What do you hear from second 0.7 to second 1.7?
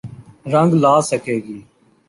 لا سکے گی۔